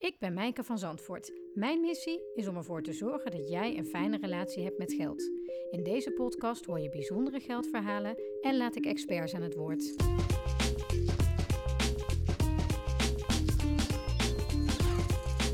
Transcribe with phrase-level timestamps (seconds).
[0.00, 1.32] Ik ben Mijke van Zandvoort.
[1.54, 5.22] Mijn missie is om ervoor te zorgen dat jij een fijne relatie hebt met geld.
[5.70, 9.82] In deze podcast hoor je bijzondere geldverhalen en laat ik experts aan het woord.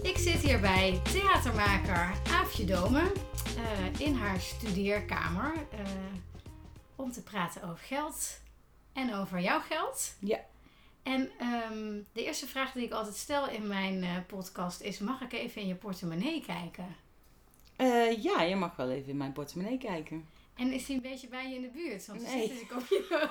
[0.02, 3.12] Ik zit hier bij theatermaker Aafje Dome
[3.56, 5.86] eh, in haar studeerkamer eh,
[6.96, 8.40] om te praten over geld
[8.92, 10.16] en over jouw geld.
[10.20, 10.40] Ja.
[11.06, 15.20] En ehm, de eerste vraag die ik altijd stel in mijn eh, podcast is: mag
[15.20, 16.96] ik even in je portemonnee kijken?
[17.76, 20.28] Eh, ja, je mag wel even in mijn portemonnee kijken.
[20.54, 22.06] En is die een beetje bij je in de buurt?
[22.06, 22.48] Want Nee.
[22.48, 23.28] zit ik op je.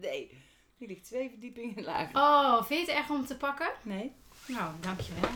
[0.00, 0.30] nee,
[0.78, 2.16] die ligt twee verdiepingen lager.
[2.16, 3.70] Oh, vind je het erg om te pakken?
[3.82, 4.12] Nee?
[4.46, 5.30] Nou, dankjewel.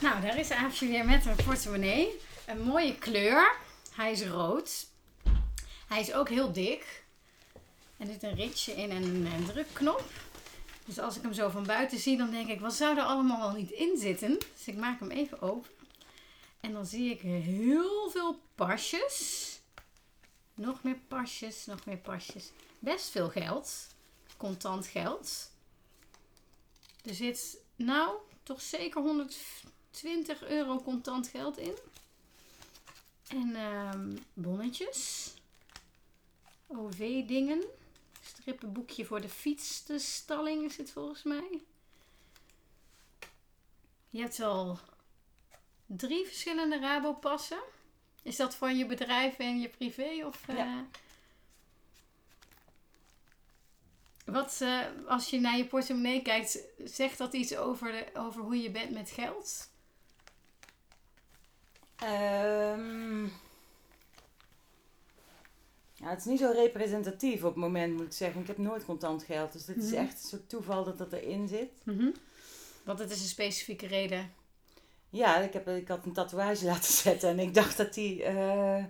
[0.00, 2.20] Nou, daar is Aafje weer met haar portemonnee.
[2.46, 3.56] Een mooie kleur.
[3.90, 4.86] Hij is rood.
[5.86, 7.04] Hij is ook heel dik.
[7.96, 10.04] Er zit een ritje in en een, een drukknop.
[10.84, 13.38] Dus als ik hem zo van buiten zie, dan denk ik, wat zou er allemaal
[13.38, 14.38] wel niet in zitten?
[14.38, 15.70] Dus ik maak hem even open.
[16.60, 19.50] En dan zie ik heel veel pasjes.
[20.54, 22.50] Nog meer pasjes, nog meer pasjes.
[22.78, 23.86] Best veel geld.
[24.36, 25.50] Contant geld.
[27.04, 31.74] Er zit, nou, toch zeker 120 euro contant geld in.
[33.28, 35.34] En ehm, bonnetjes.
[36.66, 37.64] OV-dingen.
[38.20, 39.84] Strippenboekje voor de fiets.
[39.84, 41.62] De stalling is het volgens mij.
[44.10, 44.78] Je hebt al
[45.86, 47.60] drie verschillende Rabopassen.
[48.22, 50.26] Is dat voor je bedrijf en je privé?
[50.26, 50.86] Of, eh, Ja.
[54.24, 58.62] Wat, eh, als je naar je portemonnee kijkt, zegt dat iets over, de, over hoe
[58.62, 59.70] je bent met geld?
[61.98, 63.24] Ehm
[65.98, 68.40] ja, het is niet zo representatief op het moment, moet ik zeggen.
[68.40, 69.94] Ik heb nooit contant geld, dus dit is Mhm.
[70.00, 71.70] echt een soort toeval dat dat erin zit.
[72.84, 74.32] Want het is een specifieke reden.
[75.10, 78.84] Ja, ik, heb, ik had een tatoeage laten zetten en ik dacht dat die eh,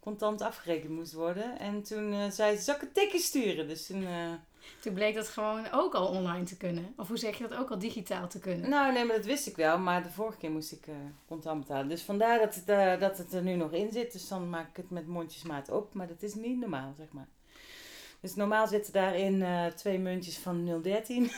[0.00, 1.58] contant afgerekend moest worden.
[1.58, 3.68] En toen eh, zei ze, zal ik een tikje sturen?
[3.68, 4.06] Dus toen...
[4.06, 4.32] eh,
[4.80, 6.94] Toen bleek dat gewoon ook al online te kunnen.
[6.96, 8.70] Of hoe zeg je dat ook al digitaal te kunnen?
[8.70, 9.78] Nou, nee, maar dat wist ik wel.
[9.78, 10.94] Maar de vorige keer moest ik eh,
[11.26, 11.88] contant betalen.
[11.88, 14.12] Dus vandaar dat het, eh, dat het er nu nog in zit.
[14.12, 15.94] Dus dan maak ik het met mondjesmaat op.
[15.94, 17.28] Maar dat is niet normaal, zeg maar.
[18.20, 21.30] Dus normaal zitten daarin eh, twee muntjes van 013.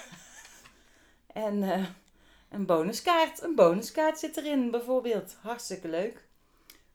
[1.26, 1.86] en
[2.50, 3.42] een bonuskaart.
[3.42, 5.36] Een bonuskaart zit erin, bijvoorbeeld.
[5.40, 6.26] Hartstikke leuk.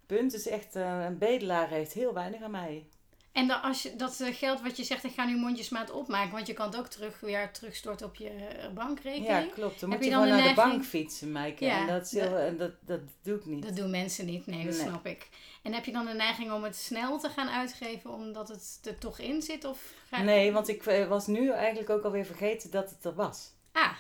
[0.05, 2.88] Punt is echt, een bedelaar heeft heel weinig aan mij.
[3.31, 6.31] En dan als je, dat eh, geld wat je zegt, ik ga nu mondjesmaat opmaken.
[6.31, 9.27] Want je kan het ook terug, weer terugstorten op je eh, bankrekening.
[9.27, 9.79] Ja, klopt.
[9.79, 11.65] Dan Heb moet je je, dan gewoon naar de bank fietsen, Maaike.
[11.65, 13.63] Ja, en dat, heel, de- dat, dat doe ik niet.
[13.63, 14.85] Dat doen mensen niet, nee, dat Nee.
[14.87, 15.29] snap ik.
[15.63, 18.97] En heb je dan de neiging om het snel te gaan uitgeven omdat het er
[18.99, 19.65] toch in zit?
[19.65, 23.15] Of ga- Nee, want ik eh, was nu eigenlijk ook alweer vergeten dat het er
[23.15, 23.51] was.
[23.71, 23.91] Ah.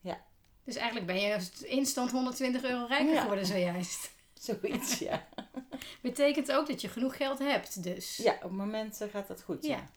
[0.00, 0.20] Ja.
[0.64, 3.20] Dus eigenlijk ben je instant 120 euro rijker Ja.
[3.20, 4.14] geworden zojuist.
[4.40, 5.26] Zoiets, ja.
[6.00, 8.16] Betekent ook dat je genoeg geld hebt dus.
[8.16, 9.64] Ja, op het moment gaat dat goed.
[9.64, 9.76] Ja.
[9.76, 9.88] Ja.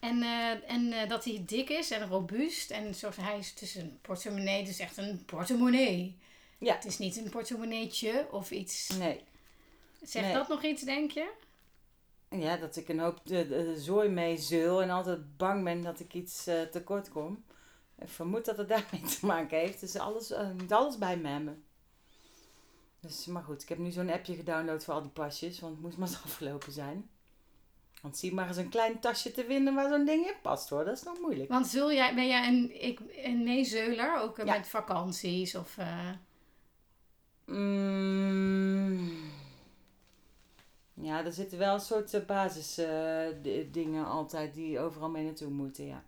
[0.00, 2.70] En, eh, en eh, dat hij dik is en robuust.
[2.70, 6.16] En zoals hij is, het is een portemonnee, is echt een portemonnee.
[6.58, 6.74] Ja.
[6.74, 8.88] Het is niet een portemonneetje of iets.
[8.98, 9.20] Nee.
[10.02, 10.34] Zegt Nee.
[10.34, 11.30] dat nog iets, denk je?
[12.30, 15.82] Ja, dat ik een hoop de, de, de zooi mee zeul en altijd bang ben
[15.82, 17.44] dat ik iets eh, tekort kom.
[17.98, 19.80] Ik vermoed dat het daarmee te maken heeft.
[19.80, 20.32] Dus alles,
[20.68, 21.63] alles bij me hebben.
[23.06, 25.82] Dus, maar goed, ik heb nu zo'n appje gedownload voor al die pasjes, want het
[25.82, 27.08] moest maar eens afgelopen zijn.
[28.02, 30.84] Want zie maar eens een klein tasje te vinden waar zo'n ding in past hoor,
[30.84, 31.48] dat is nog moeilijk.
[31.50, 34.56] Want zul jij, ben jij een, ik, een meezeuler, ook eh, Ja.
[34.56, 35.76] met vakanties of...
[37.46, 39.32] Mm.
[40.94, 46.04] Ja, er zitten wel een soort eh, basisdingen altijd die overal mee naartoe moeten, ja.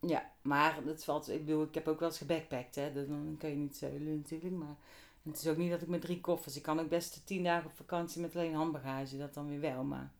[0.00, 2.92] Ja, maar dat valt, ik bedoel, ik heb ook wel eens gebackpackt, hè.
[2.92, 4.76] Dan kan je niet zeulen natuurlijk, maar
[5.24, 7.70] het is ook niet dat ik met drie koffers, ik kan ook best tien dagen
[7.70, 10.10] op vakantie met alleen handbagage, dat dan weer wel, maar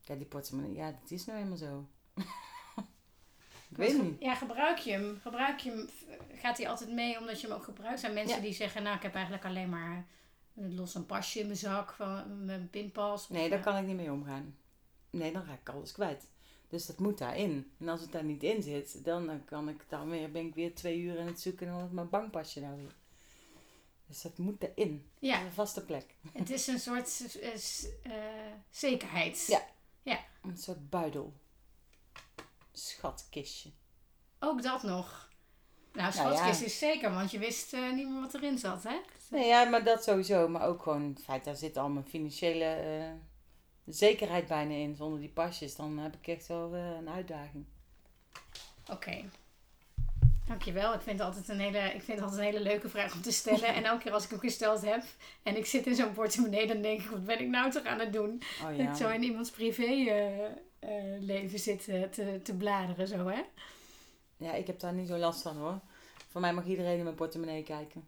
[0.00, 1.86] ja, die portemonnee, ja, dat is nou helemaal zo.
[3.70, 4.20] ik weet niet.
[4.20, 5.18] Ja, gebruik je hem.
[5.22, 5.88] Gebruik je hem.
[6.34, 8.00] Gaat hij altijd mee omdat je hem ook gebruikt?
[8.00, 8.42] Zijn mensen Ja.
[8.42, 10.06] die zeggen, nou, ik heb eigenlijk alleen maar
[10.56, 13.28] een los een pasje in mijn zak van mijn pinpas.
[13.28, 14.56] Nee, daar eh, kan ik niet mee omgaan.
[15.10, 16.26] Nee, dan raak ik alles kwijt.
[16.68, 17.72] Dus dat moet daarin.
[17.78, 20.54] En als het daar niet in zit, dan eh, kan ik dan weer, ben ik
[20.54, 22.94] weer twee uur aan het zoeken naar mijn bankpasje nou weer.
[24.06, 25.10] Dus dat moet erin.
[25.18, 26.14] Ja, Op een vaste plek.
[26.32, 27.52] het is een soort eh,
[28.02, 29.46] eh, zekerheid.
[29.46, 29.66] Ja.
[30.02, 31.32] Ja, Een soort buidel.
[32.72, 33.70] Schatkistje.
[34.38, 35.28] ook dat nog.
[35.92, 39.00] Nou, schatkist is zeker, want je wist eh, niet meer wat erin zat, hè?
[39.30, 40.48] Nee, ja, maar dat sowieso.
[40.48, 43.12] Maar ook gewoon het feit, daar zit al mijn financiële
[43.86, 44.96] zekerheid bijna in.
[44.96, 47.64] Zonder die pasjes, dan heb ik echt wel een uitdaging.
[48.90, 49.24] Oké.
[50.46, 50.94] Dankjewel.
[50.94, 53.32] Ik vind, altijd een hele, ik vind het altijd een hele leuke vraag om te
[53.32, 53.74] stellen.
[53.74, 55.02] en elke keer als ik hem gesteld heb
[55.42, 58.00] en ik zit in zo'n portemonnee, dan denk ik, wat ben ik nou toch aan
[58.00, 58.42] het doen?
[58.64, 58.84] Oh, ja.
[58.84, 60.12] Dat ik zo in iemands privé
[61.20, 63.42] leven zit te, te bladeren, zo hè?
[64.36, 65.80] Ja, ik heb daar niet zo last van hoor.
[66.30, 68.04] Voor mij mag iedereen in mijn portemonnee kijken.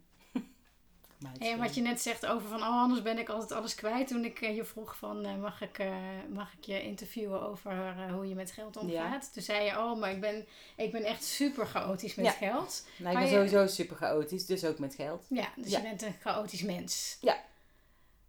[1.38, 4.08] En wat je net zegt over van, oh, anders ben ik altijd alles kwijt.
[4.08, 5.96] Toen ik uh, je vroeg van, uh, mag, ik, uh,
[6.28, 9.32] mag ik je interviewen over hoe je met geld omgaat?
[9.32, 10.46] Toen zei je, oh, maar ik ben,
[10.76, 12.86] ik ben echt super chaotisch met geld.
[12.98, 15.26] Nou, ik ben sowieso super chaotisch, dus ook met geld.
[15.28, 17.18] Ja, dus je bent een chaotisch mens.
[17.20, 17.44] Ja.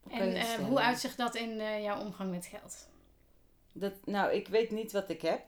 [0.10, 2.88] En hoe uitzicht dat in jouw omgang met geld?
[3.72, 5.42] Dat, nou, ik weet niet wat ik heb.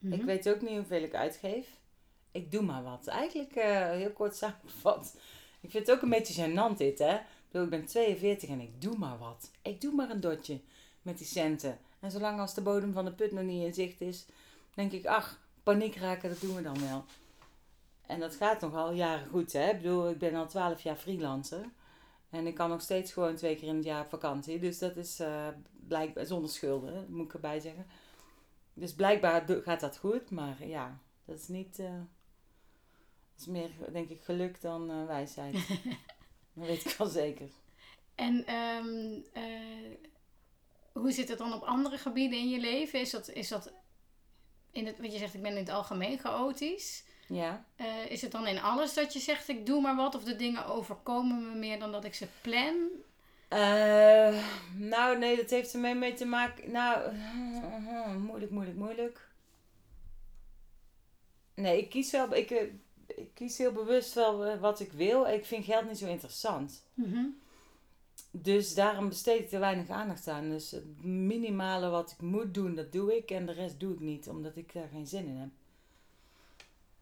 [0.00, 0.24] Ik mhm.
[0.24, 1.66] weet ook niet hoeveel ik uitgeef
[2.32, 3.06] ik doe maar wat.
[3.06, 3.54] Eigenlijk
[3.94, 5.16] heel kort samengevat.
[5.62, 7.14] Ik vind het ook een beetje gênant dit, hè.
[7.14, 9.50] Ik, bedoel, ik ben 42 en ik doe maar wat.
[9.62, 10.60] Ik doe maar een dotje
[11.02, 11.78] met die centen.
[12.00, 14.26] En zolang als de bodem van de put nog niet in zicht is,
[14.74, 17.04] denk ik, ach, paniek raken, dat doen we dan wel.
[18.06, 19.70] En dat gaat nogal jaren goed, hè.
[19.70, 21.64] Ik bedoel, ik ben al 12 jaar freelancer.
[22.30, 24.58] En ik kan nog steeds gewoon twee keer in het jaar op vakantie.
[24.58, 25.48] Dus dat is uh,
[25.88, 27.86] blijkbaar zonder schulden, moet ik erbij zeggen.
[28.74, 31.78] Dus blijkbaar gaat dat goed, maar ja, dat is niet...
[31.78, 31.88] Uh,
[33.42, 35.52] is meer, denk ik, geluk dan uh, wijsheid.
[36.54, 37.48] dat weet ik wel zeker.
[38.14, 39.96] En um, uh,
[40.92, 43.00] hoe zit het dan op andere gebieden in je leven?
[43.00, 43.72] Is dat, is dat
[44.70, 47.04] in het, wat je zegt, ik ben in het algemeen chaotisch.
[47.28, 47.64] Ja.
[47.76, 50.14] Uh, is het dan in alles dat je zegt, ik doe maar wat?
[50.14, 52.88] Of de dingen overkomen me meer dan dat ik ze plan?
[54.76, 56.70] nou, nee, dat heeft ermee mee te maken.
[56.70, 57.14] Nou,
[58.26, 59.28] moeilijk, moeilijk, moeilijk.
[61.54, 62.34] Nee, ik kies wel.
[62.34, 62.72] Ik,
[63.22, 65.26] ik kies heel bewust wel eh, wat ik wil.
[65.26, 66.84] Ik vind geld niet zo interessant.
[66.94, 67.24] Mhm.
[68.30, 70.48] Dus daarom besteed ik er weinig aandacht aan.
[70.48, 73.30] Dus het minimale wat ik moet doen, dat doe ik.
[73.30, 75.50] En de rest doe ik niet, omdat ik daar geen zin in heb.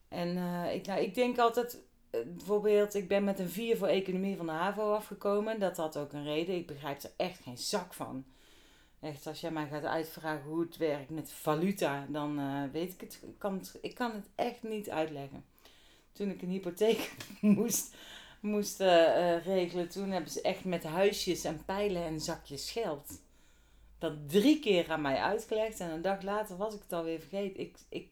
[0.08, 1.78] En uh, ik, nou, ik denk altijd,
[2.11, 5.61] uh, bijvoorbeeld, ik ben met een 4 voor economie van de HAVO afgekomen.
[5.61, 6.55] Dat had ook een reden.
[6.55, 8.25] Ik begrijp er echt geen zak van.
[9.00, 13.00] Echt, als jij mij gaat uitvragen hoe het werkt met valuta, dan uh, weet ik
[13.00, 13.20] het.
[13.22, 13.78] Ik kan het.
[13.81, 15.44] Ik kan het echt niet uitleggen
[16.12, 17.94] toen ik een hypotheek moest,
[18.40, 23.20] moest uh, regelen, toen hebben ze echt met huisjes en pijlen en zakjes geld.
[23.98, 27.60] Dat drie keer aan mij uitgelegd en een dag later was ik het alweer vergeten.
[27.60, 28.08] Ik, ik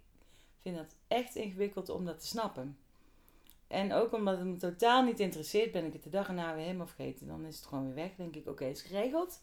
[0.62, 2.78] vind dat echt ingewikkeld om dat te snappen.
[3.66, 6.64] En ook omdat het me totaal niet interesseert, ben ik het de dag erna weer
[6.64, 7.26] helemaal vergeten.
[7.26, 8.10] Dan is het gewoon weer weg.
[8.16, 9.40] denk ik, oké, is geregeld.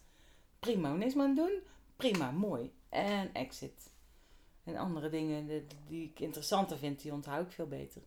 [0.58, 1.60] Prima, niks meer aan doen.
[1.96, 2.72] Prima, mooi.
[2.88, 3.90] En exit.
[4.64, 8.02] En andere dingen die ik interessanter vind, die onthoud ik veel beter.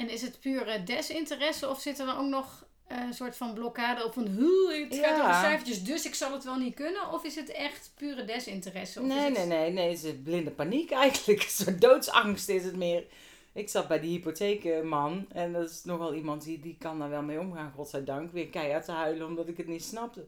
[0.00, 3.54] En is het pure desinteresse of zit er dan ook nog eh, een soort van
[3.54, 7.12] blokkade op van het gaat om cijfertjes, dus ik zal het wel niet kunnen?
[7.12, 9.00] Of is het echt pure desinteresse?
[9.00, 9.32] Of nee, het...
[9.32, 11.42] nee, nee, nee, het is blinde paniek eigenlijk.
[11.42, 13.04] Een soort doodsangst is het meer.
[13.52, 17.22] Ik zat bij die hypotheekman en dat is nogal iemand die, die kan daar wel
[17.22, 18.32] mee omgaan, godzijdank.
[18.32, 20.26] Weer keihard te huilen omdat ik het niet snapte.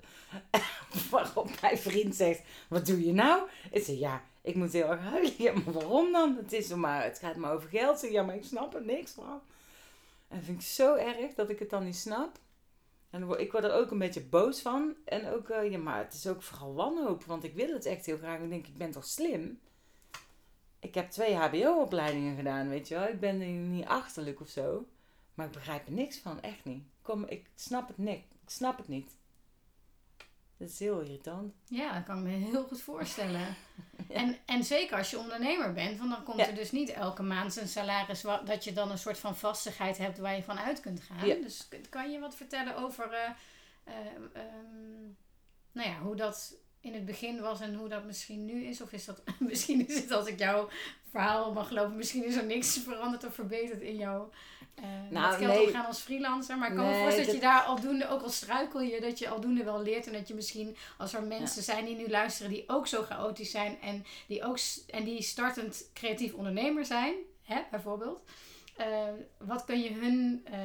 [1.11, 3.43] Waarop mijn vriend zegt, wat doe je nou?
[3.71, 5.33] Ik zeg, ja, ik moet heel erg huilen.
[5.39, 6.37] Ja, maar waarom dan?
[6.37, 8.07] Het, is maar, het gaat maar over geld.
[8.11, 9.41] Ja, maar ik snap er niks van.
[10.33, 12.39] En dat vind ik zo erg dat ik het dan niet snap.
[13.11, 14.97] En ik word er ook een beetje boos van.
[15.05, 17.25] En ook, uh, ja, maar het is ook vooral wanhoop.
[17.25, 18.41] Want ik wil het echt heel graag.
[18.41, 19.61] Ik denk, ik ben toch slim?
[20.81, 23.09] Ik heb twee HBO-opleidingen gedaan, weet je wel.
[23.09, 24.87] Ik ben niet achterlijk of zo.
[25.35, 26.85] Maar ik begrijp er niks van, echt niet.
[27.03, 28.25] Kom, ik snap het niet.
[28.43, 29.11] Ik snap het niet.
[30.63, 31.55] Dat is heel irritant.
[31.65, 33.57] Ja, dat kan ik me heel goed voorstellen.
[34.09, 37.57] en, en zeker als je ondernemer bent, want dan komt er dus niet elke maand
[37.57, 41.01] een salaris dat je dan een soort van vastigheid hebt waar je van uit kunt
[41.01, 41.29] gaan.
[41.43, 44.43] Dus kan je wat vertellen over uh, uh,
[45.73, 48.81] nou ja, hoe dat in het begin was en hoe dat misschien nu is?
[48.81, 50.69] Of is dat misschien is het als ik jouw
[51.11, 54.31] verhaal mag geloven, misschien is er niks veranderd of verbeterd in jouw
[54.79, 55.67] uh, nou, met geld nee.
[55.67, 56.59] omgaan als freelancer.
[56.59, 59.29] Maar ik kan me voorstellen dat, je daar aldoende, ook al struikel je, dat je
[59.29, 60.07] aldoende wel leert.
[60.07, 63.51] En dat je misschien, als er mensen zijn die nu luisteren die ook zo chaotisch
[63.51, 64.59] zijn en die ook
[64.91, 68.23] en die startend creatief ondernemer zijn, hè, bijvoorbeeld.
[68.83, 69.09] Uh,
[69.39, 70.59] wat kun je hun uh,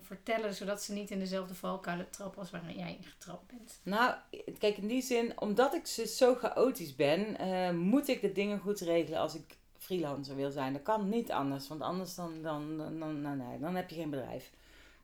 [0.00, 3.80] vertellen zodat ze niet in dezelfde valkuilen trappen als waarin jij getrapt bent?
[3.82, 4.14] Nou,
[4.58, 8.80] kijk, in die zin, omdat ik zo chaotisch ben, uh, moet ik de dingen goed
[8.80, 10.72] regelen als ik freelancer wil zijn.
[10.72, 14.10] Dat kan niet anders, want anders dan, dan, dan, dan, nee, dan heb je geen
[14.10, 14.50] bedrijf.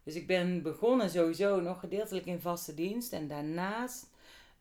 [0.02, 4.06] Dus ik ben begonnen sowieso nog gedeeltelijk in vaste dienst en daarnaast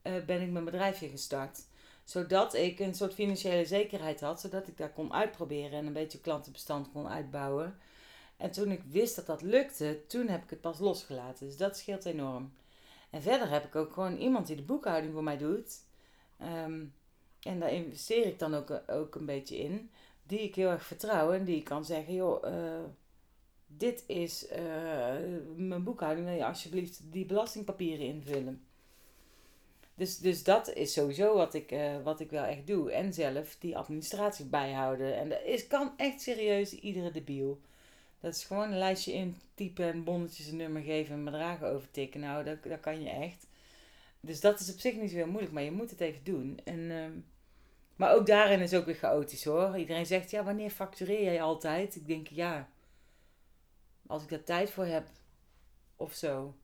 [0.01, 1.59] ben ik mijn bedrijfje gestart
[2.07, 6.19] zodat ik een soort financiële zekerheid had, zodat ik daar kon uitproberen en een beetje
[6.19, 7.77] klantenbestand kon uitbouwen.
[8.37, 11.45] En toen ik wist dat dat lukte, toen heb ik het pas losgelaten.
[11.45, 12.53] Dus dat scheelt enorm.
[13.09, 15.75] En verder heb ik ook gewoon iemand die de boekhouding voor mij doet.
[16.37, 16.85] Ehm,
[17.41, 19.89] en daar investeer ik dan ook, ook een beetje in.
[20.23, 22.83] Die ik heel erg vertrouw en die kan zeggen, joh, eh,
[23.67, 25.15] dit is eh,
[25.55, 26.27] mijn boekhouding.
[26.27, 28.61] Wil je alsjeblieft die belastingpapieren invullen?
[29.95, 32.91] Dus, dus dat is sowieso wat ik, eh, wat ik wel echt doe.
[32.91, 35.15] En zelf die administratie bijhouden.
[35.15, 37.59] En dat is, kan echt serieus iedere debiel.
[38.19, 42.19] Dat is gewoon een lijstje intypen en bonnetjes een nummer geven en bedragen overtikken.
[42.19, 43.47] Nou, dat, dat kan je echt.
[44.19, 46.59] Dus dat is op zich niet zo heel moeilijk, maar je moet het even doen.
[46.63, 47.11] En, ehm,
[47.95, 49.77] maar ook daarin is ook weer chaotisch hoor.
[49.77, 51.95] Iedereen zegt, ja, wanneer factureer jij altijd?
[51.95, 52.69] Ik denk, ja,
[54.07, 55.07] als ik daar tijd voor heb,
[55.95, 56.55] of zo,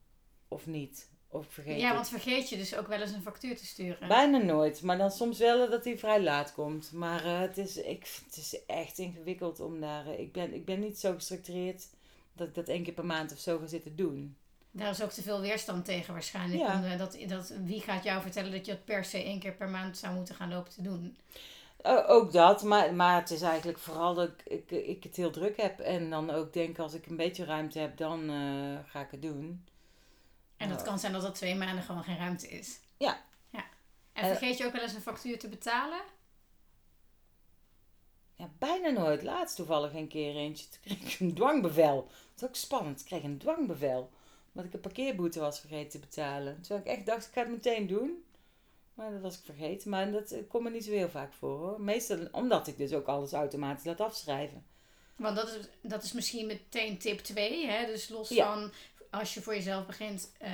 [0.48, 1.12] of niet.
[1.33, 4.07] Of vergeet Ja, want vergeet je dus ook wel eens een factuur te sturen.
[4.07, 6.91] Bijna nooit, maar dan soms wel dat hij vrij laat komt.
[6.91, 10.07] Maar eh, het, is, ik, het is echt ingewikkeld om daar.
[10.07, 11.87] eh, ik, ben, ik ben niet zo gestructureerd
[12.33, 14.35] dat ik dat één keer per maand of zo ga zitten doen.
[14.71, 16.61] Daar is ook te veel weerstand tegen waarschijnlijk.
[16.61, 16.83] Ja.
[16.83, 19.69] Eh, dat, dat, wie gaat jou vertellen dat je het per se één keer per
[19.69, 21.17] maand zou moeten gaan lopen te doen?
[22.07, 25.57] Ook dat, maar, maar het is eigenlijk vooral dat ik, ik, ik het heel druk
[25.57, 25.79] heb.
[25.79, 28.29] En dan ook denk als ik een beetje ruimte heb, dan
[28.87, 29.63] ga ik het doen.
[30.63, 32.79] En dat kan zijn dat dat twee maanden gewoon geen ruimte is.
[32.98, 33.24] Ja.
[33.50, 33.65] ja.
[34.13, 36.01] En vergeet je ook wel eens een factuur te betalen?
[38.34, 39.24] Ja, bijna nooit.
[39.24, 40.65] Laatst toevallig een keer eentje.
[40.70, 42.08] Toen kreeg ik een dwangbevel.
[42.36, 43.00] Dat is ook spannend.
[43.00, 44.12] Ik kreeg een dwangbevel.
[44.53, 46.62] Omdat ik een parkeerboete was vergeten te betalen.
[46.62, 48.24] Terwijl ik echt dacht, ik ga het meteen doen.
[48.93, 49.89] Maar dat was ik vergeten.
[49.89, 51.82] Maar dat komt me niet zo heel vaak voor hoor.
[51.82, 54.65] Meestal omdat ik dus ook alles automatisch laat afschrijven.
[55.15, 57.67] Want dat is, dat is misschien meteen tip 2.
[57.67, 57.86] Hè?
[57.86, 58.53] Dus los Ja.
[58.53, 58.72] van
[59.13, 60.51] als je voor jezelf begint, eh,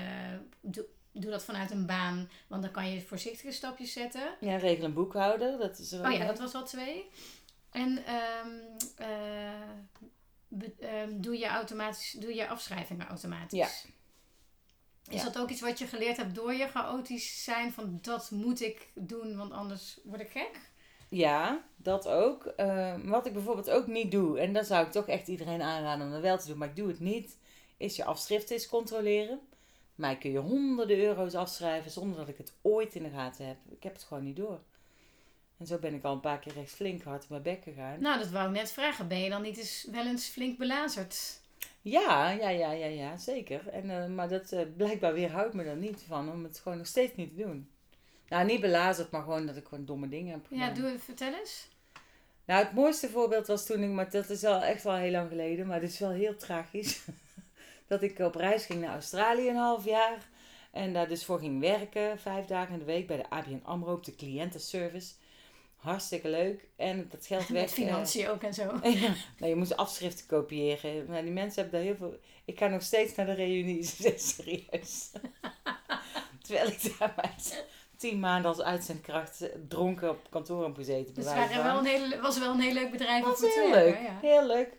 [0.62, 2.30] doe, doe dat vanuit een baan.
[2.48, 4.36] Want dan kan je voorzichtige stapjes zetten.
[4.40, 5.58] Ja, regel een boekhouder.
[5.58, 7.10] Dat is Oh ja, dat was al twee.
[7.72, 8.50] En ehm,
[8.98, 9.70] eh,
[10.48, 13.60] be- ehm, doe, je automatisch, doe je afschrijvingen automatisch.
[13.60, 13.68] Ja.
[15.14, 15.24] Is Ja.
[15.24, 17.72] dat ook iets wat je geleerd hebt door je chaotisch zijn?
[17.72, 20.60] Van dat moet ik doen, want anders word ik gek?
[21.10, 22.46] Ja, dat ook.
[22.46, 26.06] Eh, wat ik bijvoorbeeld ook niet doe, en dat zou ik toch echt iedereen aanraden
[26.06, 27.38] om dat wel te doen, maar ik doe het niet,
[27.80, 29.40] is je afschrift eens controleren.
[29.96, 33.58] Mij kun je honderden euro's afschrijven zonder dat ik het ooit in de gaten heb.
[33.70, 34.60] Ik heb het gewoon niet door.
[35.58, 38.02] En zo ben ik al een paar keer echt flink hard op mijn bek gegaan.
[38.02, 39.08] Nou, dat wou ik net vragen.
[39.08, 41.40] Ben je dan niet eens wel eens flink belazerd?
[41.82, 43.68] Ja, ja, ja, ja, ja, zeker.
[43.68, 46.88] En, eh, maar dat eh, blijkbaar weerhoudt me er niet van om het gewoon nog
[46.88, 47.70] steeds niet te doen.
[48.30, 50.68] Nou, niet belazerd, maar gewoon dat ik gewoon domme dingen heb gedaan.
[50.68, 51.68] Ja, doe, vertel eens.
[52.46, 55.30] Nou, het mooiste voorbeeld was toen ik, maar dat is al echt wel heel lang
[55.30, 57.02] geleden, maar het is wel heel tragisch.
[57.90, 60.30] dat ik op reis ging naar Australië een half jaar.
[60.72, 63.94] En daar dus voor ging werken, vijf dagen in de week bij de ABN AMRO
[63.94, 65.14] op de cliëntenservice.
[65.76, 66.68] Hartstikke leuk.
[66.76, 67.62] En dat geld weg.
[67.62, 68.64] Met financiën ook en zo.
[68.84, 71.06] Ja, nou, je moest afschriften kopiëren.
[71.08, 72.20] Maar die mensen hebben daar heel veel...
[72.46, 73.96] Ik ga nog steeds naar de reunies.
[74.36, 75.12] serieus.
[76.42, 77.66] Terwijl ik daar met
[78.00, 81.14] tien maanden als uitzendkracht dronken op kantoor heb gezeten.
[81.14, 84.00] Dus het wel een hele, was wel een heel leuk bedrijf om te heel leuk.
[84.00, 84.20] Ja.
[84.22, 84.74] Heel leuk.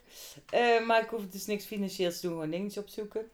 [0.50, 3.31] Eh, maar ik hoef dus niks financieels te doen, gewoon dingetjes opzoeken.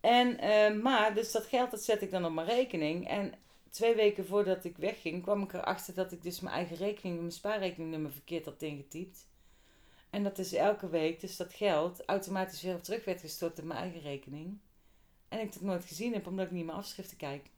[0.00, 3.08] En, eh, maar, dus dat geld dat zet ik dan op mijn rekening.
[3.08, 3.32] En
[3.70, 7.32] twee weken voordat ik wegging, kwam ik erachter dat ik dus mijn eigen rekening, mijn
[7.32, 9.26] spaarrekeningnummer verkeerd had ingetypt.
[10.10, 13.80] En dat is elke week, dus dat geld automatisch weer terug werd gestort op mijn
[13.80, 14.58] eigen rekening.
[15.28, 17.50] En ik dat nooit gezien heb, omdat ik niet mijn afschriften kijk.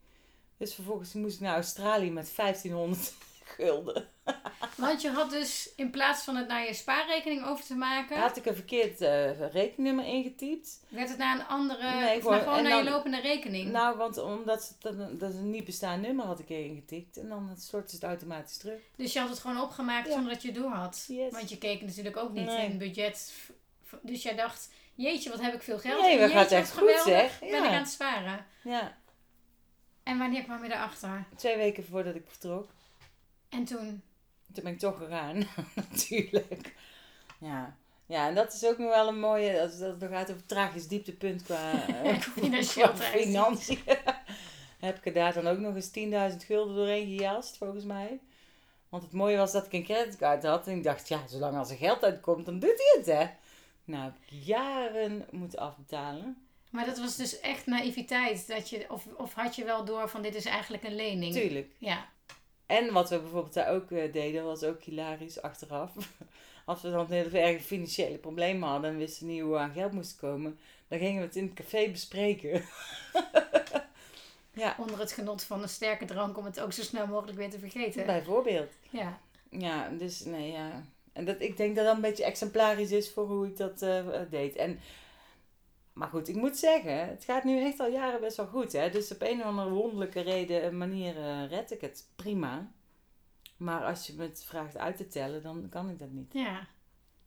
[0.59, 3.15] Dus vervolgens moest ik naar Australië met 1500
[3.57, 4.09] gulden.
[4.77, 8.37] Want je had dus in plaats van het naar je spaarrekening over te maken, Had
[8.37, 10.81] ik een verkeerd eh, rekeningnummer ingetypt.
[10.89, 13.71] werd het naar een andere, Nee, gewoon- naar, je lopende rekening.
[13.71, 17.17] Nou, want omdat het, dat, een niet bestaand nummer had ik ingetikt.
[17.17, 18.81] En dan stort het automatisch terug.
[18.97, 20.13] Dus je had het gewoon opgemaakt Ja.
[20.13, 21.05] zonder dat je het door had.
[21.09, 21.33] Yes.
[21.33, 22.67] Want je keek natuurlijk ook niet Nee.
[22.71, 23.33] in budget.
[24.03, 26.01] Dus jij dacht, jeetje, wat heb ik veel geld.
[26.01, 27.39] Nee, dat gaat echt goed, geweldig, zeg.
[27.39, 27.65] Ben Ja.
[27.65, 28.47] ik aan het sparen.
[28.65, 28.97] Ja,
[30.07, 31.25] En wanneer kwam je erachter?
[31.37, 32.69] twee weken voordat ik vertrok.
[33.49, 34.03] En toen?
[34.53, 35.43] Toen ben ik toch gegaan,
[35.91, 36.75] natuurlijk.
[37.39, 37.77] Ja.
[38.07, 40.49] ja, en dat is ook nog wel een mooie, als dat nog gaat over het
[40.49, 43.83] tragisch dieptepunt qua, eh, Financieel qua financiën.
[44.87, 48.21] Heb ik er daar dan ook nog eens 10.000 gulden doorheen gejast, volgens mij.
[48.89, 50.67] Want het mooie was dat ik een creditcard had.
[50.67, 53.35] En ik dacht, ja, zolang als er geld uitkomt, dan doet hij het, hè.
[53.85, 56.46] Nou, heb ik jaren moeten afbetalen.
[56.77, 58.49] Maar dat was dus echt naïviteit.
[58.49, 61.35] Dat je, of, of had je wel door van dit is eigenlijk een lening?
[61.35, 61.71] Tuurlijk.
[61.79, 62.09] Ja.
[62.67, 65.93] En wat we bijvoorbeeld daar ook eh, deden, was ook hilarisch achteraf.
[66.65, 69.93] Als we dan heel erg financiële problemen hadden en wisten niet hoe we aan geld
[69.93, 72.65] moesten komen, dan gingen we het in het café bespreken.
[74.63, 77.51] ja, Onder het genot van een sterke drank om het ook zo snel mogelijk weer
[77.51, 78.07] te vergeten.
[78.07, 78.73] bijvoorbeeld.
[78.91, 79.21] Ja.
[79.51, 80.85] Ja, dus nee, ja.
[81.13, 84.05] En dat, ik denk dat dat een beetje exemplarisch is voor hoe ik dat eh,
[84.31, 84.57] deed.
[84.57, 84.81] En,
[85.97, 88.73] maar goed, ik moet zeggen, het gaat nu echt al jaren best wel goed.
[88.73, 88.91] Hè?
[88.91, 92.73] Dus op een of andere wonderlijke reden, eh, manier uh, red ik het prima.
[93.57, 96.33] Maar als je me het vraagt uit te tellen, dan kan ik dat niet.
[96.33, 96.67] Ja.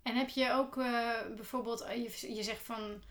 [0.03, 3.01] En heb je ook uh, bijvoorbeeld, je, je zegt van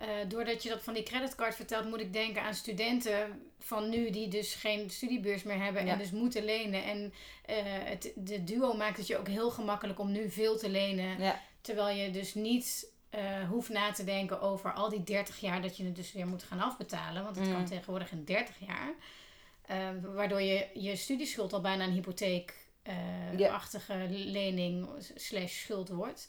[0.00, 4.10] uh, doordat je dat van die creditcard vertelt, moet ik denken aan studenten van nu
[4.10, 6.84] die dus geen studiebeurs meer hebben en dus moeten lenen.
[6.84, 7.12] En
[7.50, 11.20] uh, het, de duo maakt het je ook heel gemakkelijk om nu veel te lenen.
[11.20, 11.40] Ja.
[11.60, 15.76] Terwijl je dus niet uh, hoeft na te denken over al die 30 jaar dat
[15.76, 17.24] je het dus weer moet gaan afbetalen.
[17.24, 17.66] Want het kan mm.
[17.66, 18.94] tegenwoordig in 30 jaar.
[20.14, 26.28] waardoor je je studieschuld al bijna een hypotheekachtige lening slash schuld wordt.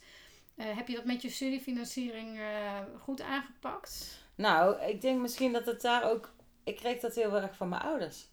[0.60, 4.18] Uh, heb je dat met je studiefinanciering uh, goed aangepakt?
[4.34, 6.32] Nou, ik denk misschien dat het daar ook.
[6.64, 8.28] Ik kreeg dat heel erg van mijn ouders.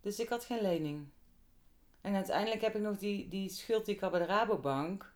[0.00, 1.08] Dus ik had geen lening.
[2.00, 5.12] En uiteindelijk heb ik nog die, die schuld die ik had bij de Rabobank.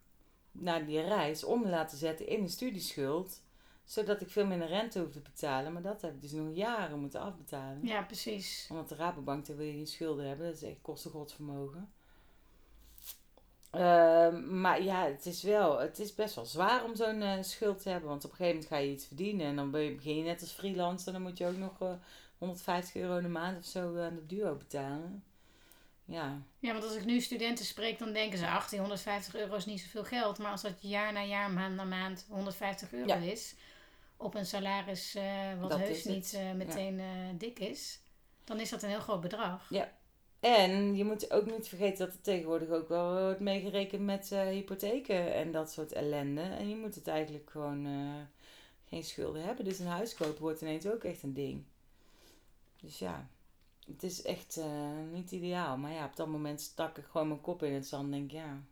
[0.53, 3.43] Naar die reis om laten zetten in een studieschuld.
[3.85, 5.73] Zodat ik veel minder rente hoefde te betalen.
[5.73, 7.81] Maar dat heb ik dus nog jaren moeten afbetalen.
[7.83, 8.67] Ja, precies.
[8.71, 10.47] Omdat de Rabobank, daar wil je geen schulden hebben.
[10.47, 11.93] Dat is echt kosten godsvermogen.
[13.77, 17.83] Uh, maar ja, het is wel, het is best wel zwaar om zo'n uh, schuld
[17.83, 18.09] te hebben.
[18.09, 20.51] Want op een gegeven moment ga je iets verdienen en dan begin je net als
[20.51, 21.13] freelancer.
[21.13, 21.97] Dan moet je ook nog uh, eh,
[22.39, 25.25] 150 euro in de maand of zo aan de duo betalen.
[26.05, 26.43] Ja.
[26.59, 29.81] ja, want als ik nu studenten spreek, dan denken ze: 18, 150 euro is niet
[29.81, 30.39] zoveel geld.
[30.39, 33.55] Maar als dat jaar na jaar, maand na maand 150 euro is,
[34.17, 37.01] op een salaris uh, wat heus niet meteen
[37.39, 38.01] dik is,
[38.45, 39.67] dan is dat een heel groot bedrag.
[39.71, 39.93] Ja,
[40.41, 45.35] en je moet ook niet vergeten dat er tegenwoordig ook wel wordt meegerekend met hypotheken
[45.35, 46.43] en dat soort ellende.
[46.43, 47.87] En je moet het eigenlijk gewoon
[48.93, 49.65] geen schulden hebben.
[49.65, 51.65] Dus een huis kopen wordt ineens ook echt een ding.
[52.81, 53.29] Dus ja,
[53.93, 55.77] het is echt uh, niet ideaal.
[55.77, 58.31] Maar ja, op dat moment stak ik gewoon mijn kop in het zand en denk
[58.31, 58.63] ja,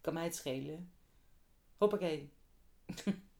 [0.00, 0.92] kan mij het schelen.
[1.76, 2.32] Hoppakee.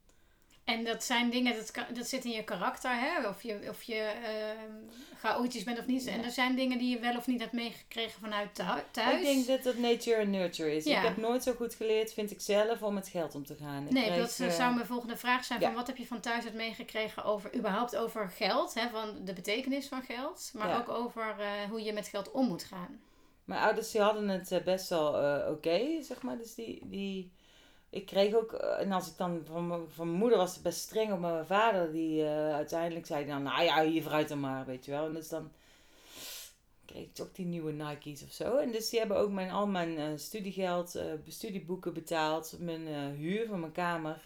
[0.67, 3.27] En dat zijn dingen, dat, kan, dat zit in je karakter, hè?
[3.27, 6.05] of je, of je uh, chaotisch bent of niet.
[6.05, 8.55] En er zijn dingen die je wel of niet hebt meegekregen vanuit
[8.91, 9.17] thuis.
[9.17, 10.85] Ik denk dat dat nature and nurture is.
[10.85, 13.85] Ik heb nooit zo goed geleerd, vind ik zelf, om met geld om te gaan.
[13.85, 15.61] Ik nee, dat uh, zou mijn volgende vraag zijn.
[15.61, 18.89] Van wat heb je van thuis uit meegekregen over, überhaupt over geld, hè?
[18.89, 20.51] van de betekenis van geld.
[20.53, 23.01] Maar ook over uh, hoe je met geld om moet gaan.
[23.43, 25.07] Mijn ouders die hadden het best wel
[25.51, 26.37] oké, zeg maar.
[26.37, 26.79] Dus die...
[26.83, 27.35] die
[27.97, 30.79] ik kreeg ook, eh, en als ik dan van, mijn, van moeder was het best
[30.79, 34.65] streng op mijn vader, die uh, uiteindelijk zei dan, nou ja, hier vooruit dan maar,
[34.65, 35.05] weet je wel.
[35.05, 35.51] En dus dan
[36.85, 38.57] kreeg ik ook die nieuwe Nike's of zo.
[38.57, 43.47] En dus die hebben ook mijn, al mijn uh, studiegeld, uh, studieboeken betaald, mijn huur
[43.47, 44.21] van mijn kamer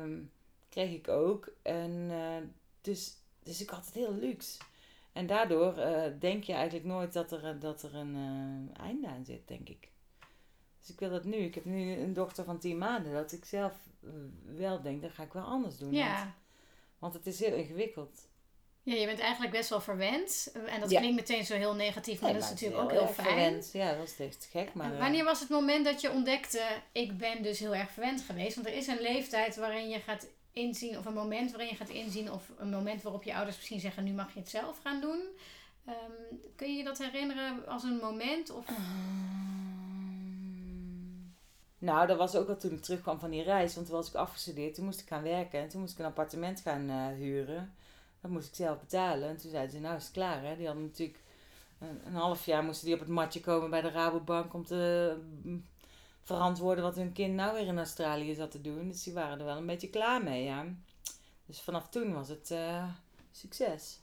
[0.00, 0.30] um,
[0.68, 1.52] kreeg ik ook.
[1.62, 2.10] En
[2.80, 4.58] dus, dus ik had het heel luxe.
[5.12, 5.74] En daardoor
[6.18, 9.91] denk je eigenlijk nooit dat er, dat er een einde aan zit, denk ik.
[10.82, 11.36] Dus ik wil dat nu.
[11.36, 13.12] Ik heb nu een dochter van tien maanden.
[13.12, 13.72] Dat ik zelf
[14.04, 14.10] eh,
[14.56, 15.92] wel denk, dat ga ik wel anders doen.
[15.92, 16.16] Ja.
[16.16, 16.32] Want,
[16.98, 18.30] want het is heel ingewikkeld.
[18.82, 20.52] Ja, je bent eigenlijk best wel verwend.
[20.66, 23.26] En dat klinkt meteen zo heel negatief, maar dat is natuurlijk ook heel fijn.
[23.26, 23.70] Verwend.
[23.72, 24.74] Ja, dat is echt gek.
[24.74, 28.54] Maar, wanneer was het moment dat je ontdekte, ik ben dus heel erg verwend geweest?
[28.54, 31.88] Want er is een leeftijd waarin je gaat inzien, of een moment waarin je gaat
[31.88, 35.00] inzien, of een moment waarop je ouders misschien zeggen, nu mag je het zelf gaan
[35.00, 35.20] doen.
[35.88, 38.50] Um, kun je je dat herinneren als een moment?
[38.50, 38.70] Of...
[38.70, 39.51] Uh
[41.82, 43.74] nou, dat was ook al toen ik terugkwam van die reis.
[43.74, 44.74] Want toen was ik afgestudeerd.
[44.74, 45.60] Toen moest ik gaan werken.
[45.60, 47.74] En toen moest ik een appartement gaan uh, huren.
[48.20, 49.28] Dat moest ik zelf betalen.
[49.28, 50.44] En toen zeiden ze, nou is klaar.
[50.44, 50.56] Hè?
[50.56, 51.18] Die hadden natuurlijk
[51.78, 54.54] een, een, half jaar moesten die op het matje komen bij de Rabobank.
[54.54, 55.66] Om te mm,
[56.20, 58.88] verantwoorden wat hun kind nou weer in Australië zat te doen.
[58.88, 60.66] Dus die waren er wel een beetje klaar mee, ja.
[61.46, 62.88] Dus vanaf toen was het uh,
[63.30, 64.00] succes.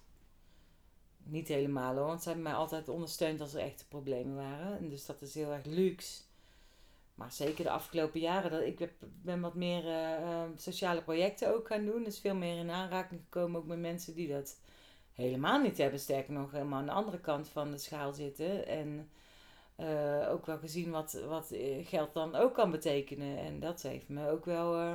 [1.23, 4.77] Niet helemaal hoor, want ze hebben mij altijd ondersteund als er echte problemen waren.
[4.77, 6.27] En dus dat is heel erg luxe.
[7.19, 11.85] Maar zeker de afgelopen jaren, dat ik ben wat meer uh, sociale projecten ook gaan
[11.85, 12.03] doen.
[12.03, 14.59] Dus veel meer in aanraking gekomen ook met mensen die dat
[15.13, 15.99] helemaal niet hebben.
[15.99, 18.67] Sterker nog, helemaal aan de andere kant van de schaal zitten.
[18.67, 19.09] En
[19.79, 23.37] uh, ook wel gezien wat, wat geld dan ook kan betekenen.
[23.37, 24.93] En dat heeft me ook wel, uh,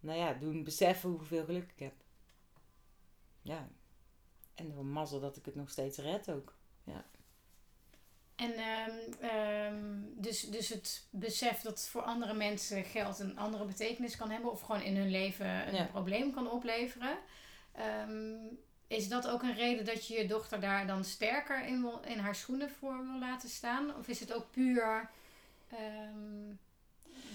[0.00, 1.94] nou ja, doen beseffen hoeveel geluk ik heb.
[3.42, 3.68] Ja.
[4.54, 6.54] En een mazzel dat ik het nog steeds red ook.
[6.84, 7.04] Ja.
[8.36, 8.52] En
[9.72, 14.50] um, dus, dus het besef dat voor andere mensen geld een andere betekenis kan hebben
[14.50, 17.16] of gewoon in hun leven een probleem kan opleveren.
[18.08, 22.00] Um, is dat ook een reden dat je je dochter daar dan sterker in, wil,
[22.06, 23.96] in haar schoenen voor wil laten staan?
[23.98, 25.10] Of is het ook puur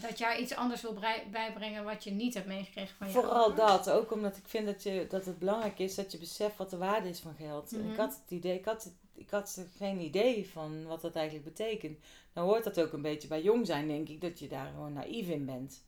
[0.01, 0.99] dat jij iets anders wil
[1.31, 3.89] bijbrengen wat je niet hebt meegekregen van je Vooral dat.
[3.89, 6.77] Ook omdat ik vind dat, je, dat het belangrijk is dat je beseft wat de
[6.77, 7.71] waarde is van geld.
[7.71, 7.99] Ik mhm.
[7.99, 11.99] had het idee, ik had het ik had geen idee van wat dat eigenlijk betekent.
[12.33, 14.93] Nou hoort dat ook een beetje bij jong zijn, denk ik, dat je daar gewoon
[14.93, 15.83] naïef in bent.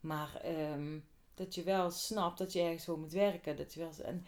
[0.00, 0.98] Maar ehm,
[1.34, 3.56] dat je wel snapt dat je ergens voor moet werken.
[3.56, 4.26] Dat je wel, en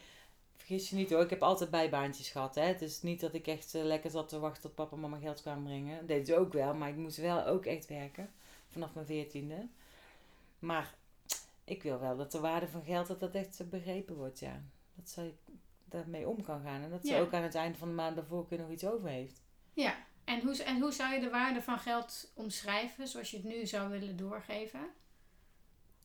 [0.57, 2.55] vergis je niet hoor, ik heb altijd bijbaantjes gehad.
[2.55, 2.63] Hè?
[2.63, 5.19] Het is niet dat ik echt eh, lekker zat te wachten tot papa en mama
[5.19, 5.99] geld kwamen brengen.
[5.99, 8.31] Dat deed ze ook wel, maar ik moest wel ook echt werken.
[8.69, 9.69] Vanaf mijn veertiende.
[10.59, 10.95] Maar
[11.65, 14.63] ik wil wel dat de waarde van geld dat dat echt begrepen wordt, ja.
[14.95, 15.33] Dat ze
[15.91, 16.83] daarmee om kan gaan.
[16.83, 17.21] En dat ze Ja.
[17.21, 19.43] ook aan het eind van de maand daarvoor kunnen nog iets over heeft.
[19.73, 23.47] Ja, en hoe, en hoe zou je de waarde van geld omschrijven zoals je het
[23.47, 24.81] nu zou willen doorgeven?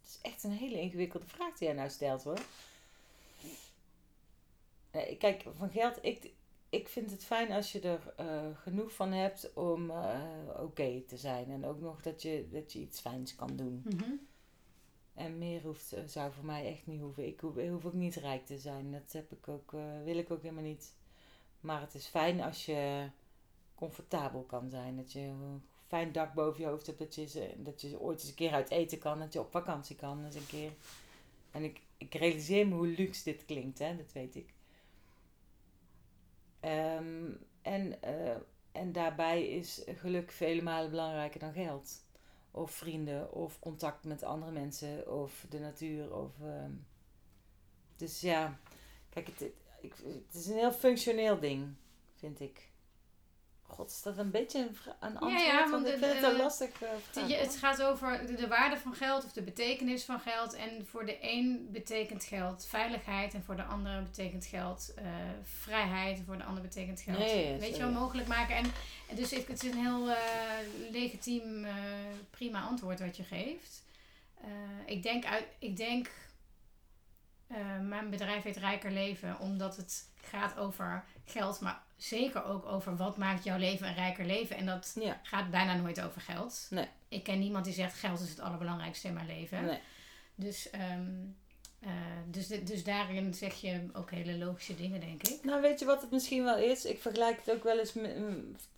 [0.01, 2.39] Het is echt een hele ingewikkelde vraag die jij nou stelt hoor.
[5.19, 6.31] Kijk, van geld, ik,
[6.69, 10.21] ik vind het fijn als je er eh, genoeg van hebt om eh,
[10.59, 11.51] oké te zijn.
[11.51, 13.81] En ook nog dat je, dat je iets fijns kan doen.
[13.85, 14.11] Mhm.
[15.15, 17.27] En meer hoeft, eh, zou voor mij echt niet hoeven.
[17.27, 18.91] Ik hoef, ik ook niet rijk te zijn.
[18.91, 20.93] Dat heb ik ook, eh, wil ik ook helemaal niet.
[21.59, 23.09] Maar het is fijn als je
[23.75, 24.95] comfortabel kan zijn.
[24.95, 26.99] Dat je een fijn dak boven je hoofd hebt.
[26.99, 29.19] Dat je, dat je ooit eens een keer uit eten kan.
[29.19, 30.71] Dat je op vakantie kan eens een keer.
[31.51, 33.79] En ik, ik realiseer me hoe luxe dit klinkt.
[33.79, 33.97] Hè?
[33.97, 34.53] Dat weet ik.
[36.59, 38.37] Ehm, en, eh,
[38.71, 42.04] en daarbij is geluk vele malen belangrijker dan geld
[42.55, 46.15] of vrienden of contact met andere mensen of de natuur.
[46.15, 46.71] Of, ehm,
[47.95, 48.59] dus ja,
[49.09, 51.73] kijk, het, het- is een heel functioneel ding,
[52.15, 52.69] vind ik.
[53.67, 55.45] God, is dat een beetje een, een antwoord?
[55.45, 57.27] ja, want want ik de- het een lastig eh, vraag.
[57.27, 60.53] Je- het gaat over de, de waarde van geld of de betekenis van geld.
[60.53, 65.05] En voor de een betekent geld veiligheid en voor de andere betekent geld eh,
[65.43, 66.17] vrijheid.
[66.17, 67.17] En voor de ander betekent geld.
[67.17, 68.55] Nee, Weet je wel, mogelijk maken.
[68.55, 68.65] En,
[69.09, 70.17] en dus het, het is een heel eh,
[70.91, 71.65] legitiem,
[72.29, 73.83] prima antwoord wat je geeft.
[74.85, 76.09] Ik denk, uit, ik denk
[77.47, 82.95] eh, mijn bedrijf heet Rijker Leven, omdat het gaat over geld, maar zeker ook over
[82.95, 84.55] wat maakt jouw leven een rijker leven.
[84.55, 86.67] En dat Ja, gaat bijna nooit over geld.
[86.69, 86.87] Nee.
[87.07, 89.65] Ik ken niemand die zegt geld is het allerbelangrijkste in mijn leven.
[89.65, 89.79] nee.
[90.35, 91.09] Dus, ehm,
[91.79, 91.91] eh,
[92.27, 95.43] dus, dus daarin zeg je ook hele logische dingen, denk ik.
[95.43, 96.85] Nou, weet je wat het misschien wel is?
[96.85, 98.15] Ik vergelijk het ook wel eens, met,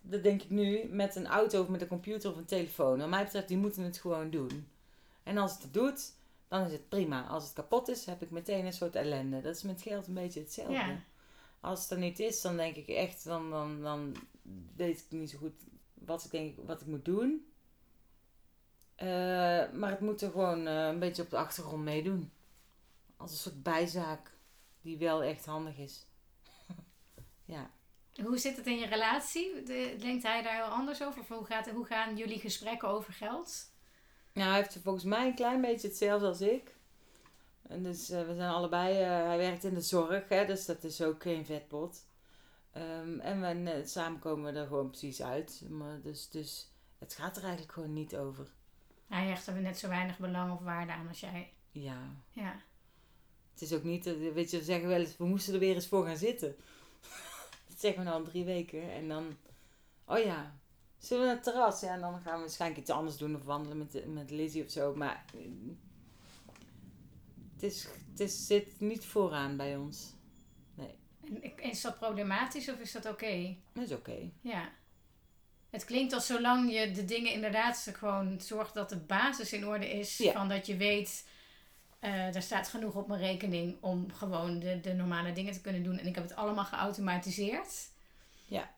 [0.01, 2.99] dat denk ik nu, met een auto of met een computer of een telefoon.
[2.99, 4.67] Wat mij betreft, die moeten het gewoon doen.
[5.23, 6.11] En als het het doet,
[6.47, 7.27] dan is het prima.
[7.27, 9.41] Als het kapot is, heb ik meteen een soort ellende.
[9.41, 10.73] Dat is met geld een beetje hetzelfde.
[10.73, 11.03] Ja.
[11.59, 14.15] Als het er niet is, dan denk ik echt, dan, dan, dan
[14.75, 15.61] weet ik niet zo goed
[15.93, 17.51] wat ik denk wat ik moet doen.
[18.95, 19.07] Eh,
[19.71, 22.31] maar het moet er gewoon eh, een beetje op de achtergrond meedoen.
[23.17, 24.31] Als een soort bijzaak
[24.81, 26.05] die wel echt handig is.
[27.45, 27.71] ja.
[28.23, 29.63] Hoe zit het in je relatie?
[29.63, 31.21] De- denkt hij daar heel anders over?
[31.21, 33.71] Of hoe, gaat, hoe gaan jullie gesprekken over geld?
[34.37, 36.75] Nou, hij heeft volgens mij een klein beetje hetzelfde als ik.
[37.67, 40.83] En dus eh, we zijn allebei, eh, hij werkt in de zorg, hè, dus dat
[40.83, 42.05] is ook geen vetpot.
[42.71, 45.63] Ehm, en we, eh, samen komen we er gewoon precies uit.
[45.69, 48.47] Maar dus, dus het gaat er eigenlijk gewoon niet over.
[49.07, 51.53] Hij hecht er net zo weinig belang of waarde aan als jij.
[51.71, 52.61] Ja, Ja.
[53.51, 55.87] het is ook niet, weet je, we zeggen wel eens, we moesten er weer eens
[55.87, 56.55] voor gaan zitten.
[57.67, 58.91] dat zeggen we nou al drie weken.
[58.91, 59.37] En dan,
[60.05, 60.55] oh ja,
[60.97, 61.81] zullen we naar het terras?
[61.81, 64.71] Ja, en dan gaan we waarschijnlijk iets anders doen of wandelen met, met Lizzie of
[64.71, 64.95] zo.
[64.95, 65.41] Maar eh,
[67.53, 70.15] het, is, het is, zit niet vooraan bij ons.
[71.41, 73.55] En is dat problematisch of is dat oké?
[73.73, 74.31] Dat is oké.
[74.41, 74.69] Ja.
[75.69, 79.89] Het klinkt als zolang je de dingen inderdaad gewoon zorgt dat de basis in orde
[79.89, 80.17] is.
[80.17, 80.31] Ja.
[80.31, 81.27] Van dat je weet,
[81.99, 85.83] eh er staat genoeg op mijn rekening om gewoon de, de normale dingen te kunnen
[85.83, 85.97] doen.
[85.97, 87.89] En ik heb het allemaal geautomatiseerd.
[88.45, 88.75] Ja.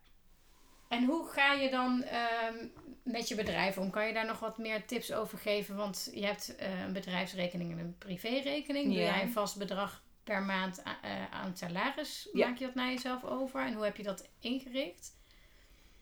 [0.89, 2.55] En hoe ga je dan ehm,
[3.03, 3.89] met je bedrijf om?
[3.89, 5.75] Kan je daar nog wat meer tips over geven?
[5.75, 8.85] Want je hebt eh, een bedrijfsrekening en een privérekening.
[8.85, 12.29] Doe jij een vast bedrag per maand a- eh, aan het salaris?
[12.33, 12.47] Ja.
[12.47, 13.65] Maak je dat naar jezelf over?
[13.65, 15.17] En hoe heb je dat ingericht?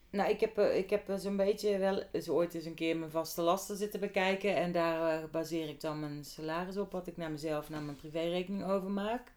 [0.10, 2.98] Nou, ik heb, eh, ik heb eh, zo'n beetje wel eens ooit eens een keer
[2.98, 4.56] mijn vaste lasten zitten bekijken.
[4.56, 7.98] En daar eh, baseer ik dan mijn salaris op, wat ik naar mezelf, naar mijn
[7.98, 9.32] privérekening overmaak.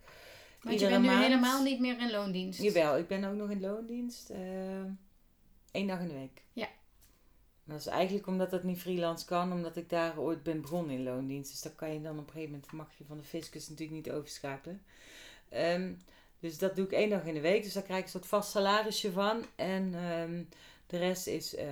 [0.63, 2.63] Want Iedere je bent nu maand- helemaal niet meer in loondienst.
[2.63, 4.31] Jawel, ik ben ook nog in loondienst.
[5.73, 6.43] Eén dag in de week.
[6.53, 6.69] Ja.
[7.65, 11.03] Dat is eigenlijk omdat dat niet freelance kan, omdat ik daar ooit ben begonnen in
[11.03, 11.51] loondienst.
[11.51, 13.97] Dus daar kan je dan op een gegeven moment, mag je van de fiscus natuurlijk
[13.97, 14.83] niet overschakelen.
[15.49, 15.93] Ehm,
[16.41, 17.63] dus dat doe ik één dag in de week.
[17.63, 19.45] Dus daar krijg ik een soort vast salarisje van.
[19.57, 20.43] En ehm,
[20.87, 21.69] de rest is eh,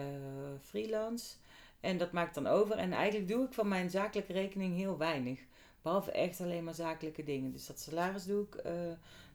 [0.62, 1.34] freelance.
[1.80, 2.76] En dat maak ik dan over.
[2.76, 5.40] En eigenlijk doe ik van mijn zakelijke rekening heel weinig.
[5.82, 7.52] Behalve echt alleen maar zakelijke dingen.
[7.52, 8.72] Dus dat salaris doe ik eh,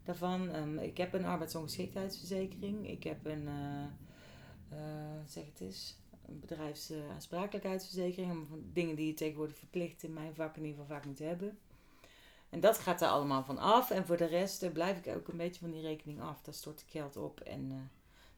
[0.04, 0.50] daarvan.
[0.50, 2.90] Ehm, ik heb een arbeidsongeschiktheidsverzekering.
[2.90, 3.86] Ik heb een, eh,
[5.28, 5.96] zeg het eens,
[6.28, 8.48] een bedrijfsaansprakelijkheidsverzekering.
[8.74, 11.58] Dingen die je tegenwoordig verplicht in mijn vak in ieder geval vaak moet hebben.
[12.50, 13.92] En dat gaat er allemaal van af.
[13.92, 16.42] En voor de rest eh, blijf ik ook een beetje van die rekening af.
[16.42, 17.78] Daar stort ik geld op en eh,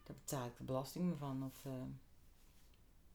[0.03, 1.43] daar betaal ik de belasting van.
[1.45, 1.71] Of, eh,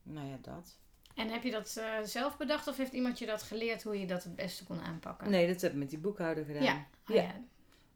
[0.03, 0.77] nou ja, dat.
[1.15, 4.07] En heb je dat eh, zelf bedacht of heeft iemand je dat geleerd hoe je
[4.07, 5.29] dat het beste kon aanpakken?
[5.29, 6.63] Nee, dat heb ik met die boekhouder gedaan.
[6.63, 6.85] Ja.
[7.07, 7.21] Oh, Ja.
[7.21, 7.41] ja.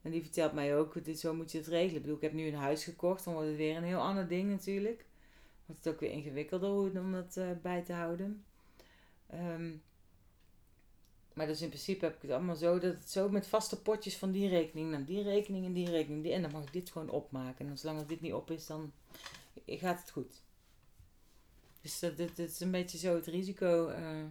[0.01, 1.95] En die vertelt mij ook, dit, zo moet je het regelen.
[1.95, 4.27] Ik bedoel, ik heb nu een huis gekocht, dan wordt het weer een heel ander
[4.27, 5.05] ding natuurlijk.
[5.65, 8.45] Wordt het ook weer ingewikkelder om dat eh, bij te houden.
[9.29, 9.71] Ehm,
[11.33, 14.17] maar dus in principe heb ik het allemaal zo dat het zo met vaste potjes
[14.17, 16.23] van die rekening naar die rekening en die rekening.
[16.23, 17.67] Die, en dan mag ik dit gewoon opmaken.
[17.67, 18.93] En zolang dit niet op is, dan
[19.65, 20.41] gaat het goed.
[21.81, 24.27] Dus dat, dat, dat is een beetje zo het risico eh, eh,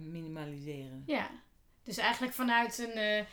[0.00, 1.02] minimaliseren.
[1.06, 1.30] Ja.
[1.82, 3.26] Dus eigenlijk vanuit een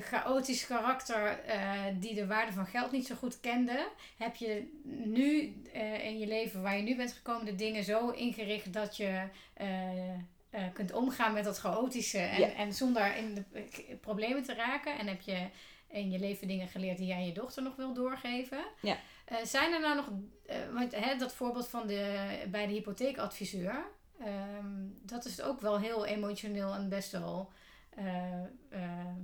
[0.00, 5.62] chaotisch karakter eh, die de waarde van geld niet zo goed kende, heb je nu
[5.72, 9.22] eh, in je leven waar je nu bent gekomen de dingen zo ingericht dat je
[9.54, 10.10] eh,
[10.50, 12.52] eh, kunt omgaan met dat chaotische en, Ja.
[12.52, 13.62] en zonder in de eh,
[14.00, 14.98] problemen te raken.
[14.98, 15.46] En heb je
[15.88, 18.64] in je leven dingen geleerd die jij aan je dochter nog wil doorgeven.
[18.82, 18.96] Ja.
[19.24, 20.08] Eh, zijn er nou nog,
[20.46, 23.84] eh, want hè, dat voorbeeld van de, bij de hypotheekadviseur,
[24.20, 24.66] ehm,
[25.02, 27.50] dat is ook wel heel emotioneel en best wel,
[27.96, 28.32] eh,
[28.70, 29.20] ehm,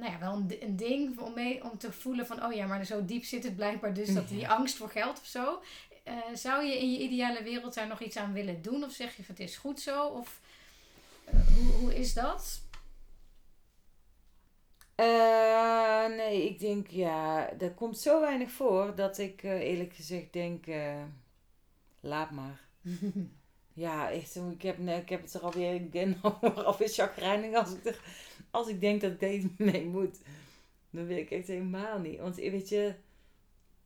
[0.00, 2.84] nou ja, wel een, een ding om, mee, om te voelen van, oh ja, maar
[2.84, 5.62] zo diep zit het blijkbaar dus dat die angst voor geld of zo.
[6.02, 8.84] Eh, zou je in je ideale wereld daar nog iets aan willen doen?
[8.84, 10.06] Of zeg je van het is goed zo?
[10.06, 10.40] Of
[11.24, 12.60] eh, hoe, hoe is dat?
[14.94, 20.66] Eh, nee, ik denk ja, er komt zo weinig voor dat ik eerlijk gezegd denk,
[22.00, 22.60] laat maar.
[23.72, 26.20] Ja, echt, ik heb, ik heb het er alweer, ik ben
[26.64, 28.00] alweer chagrijnig als ik, er,
[28.50, 30.18] als ik denk dat ik deze mee moet.
[30.90, 32.18] Dan wil ik echt helemaal niet.
[32.18, 32.94] Want weet je,